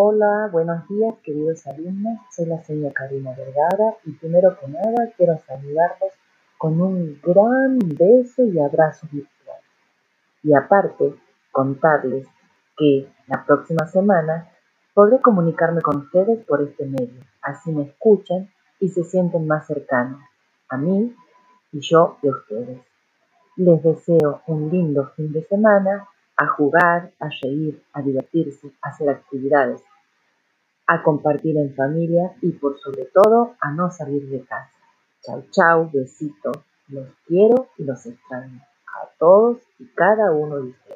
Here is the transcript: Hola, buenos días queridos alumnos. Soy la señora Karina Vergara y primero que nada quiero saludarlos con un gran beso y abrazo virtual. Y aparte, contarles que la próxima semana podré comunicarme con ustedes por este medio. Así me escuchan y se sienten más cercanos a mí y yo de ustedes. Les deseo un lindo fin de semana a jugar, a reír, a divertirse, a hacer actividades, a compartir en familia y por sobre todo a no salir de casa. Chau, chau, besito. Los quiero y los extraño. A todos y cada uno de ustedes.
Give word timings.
Hola, 0.00 0.48
buenos 0.52 0.86
días 0.86 1.12
queridos 1.24 1.66
alumnos. 1.66 2.20
Soy 2.30 2.46
la 2.46 2.62
señora 2.62 2.94
Karina 2.94 3.34
Vergara 3.36 3.96
y 4.04 4.12
primero 4.12 4.56
que 4.56 4.68
nada 4.68 5.12
quiero 5.16 5.36
saludarlos 5.38 6.12
con 6.56 6.80
un 6.80 7.20
gran 7.20 7.80
beso 7.80 8.44
y 8.44 8.60
abrazo 8.60 9.08
virtual. 9.10 9.58
Y 10.44 10.54
aparte, 10.54 11.16
contarles 11.50 12.28
que 12.76 13.08
la 13.26 13.44
próxima 13.44 13.88
semana 13.88 14.48
podré 14.94 15.20
comunicarme 15.20 15.82
con 15.82 15.96
ustedes 15.96 16.46
por 16.46 16.62
este 16.62 16.86
medio. 16.86 17.20
Así 17.42 17.72
me 17.72 17.82
escuchan 17.82 18.48
y 18.78 18.90
se 18.90 19.02
sienten 19.02 19.48
más 19.48 19.66
cercanos 19.66 20.20
a 20.68 20.76
mí 20.76 21.12
y 21.72 21.80
yo 21.80 22.18
de 22.22 22.30
ustedes. 22.30 22.78
Les 23.56 23.82
deseo 23.82 24.42
un 24.46 24.70
lindo 24.70 25.08
fin 25.16 25.32
de 25.32 25.42
semana 25.42 26.06
a 26.38 26.46
jugar, 26.46 27.12
a 27.18 27.28
reír, 27.42 27.82
a 27.92 28.00
divertirse, 28.00 28.70
a 28.80 28.90
hacer 28.90 29.10
actividades, 29.10 29.82
a 30.86 31.02
compartir 31.02 31.58
en 31.58 31.74
familia 31.74 32.32
y 32.40 32.52
por 32.52 32.78
sobre 32.78 33.06
todo 33.06 33.56
a 33.60 33.72
no 33.72 33.90
salir 33.90 34.28
de 34.30 34.42
casa. 34.44 34.70
Chau, 35.20 35.44
chau, 35.50 35.90
besito. 35.92 36.52
Los 36.88 37.08
quiero 37.26 37.68
y 37.76 37.84
los 37.84 38.06
extraño. 38.06 38.62
A 38.86 39.08
todos 39.18 39.58
y 39.78 39.86
cada 39.88 40.30
uno 40.30 40.56
de 40.56 40.68
ustedes. 40.70 40.87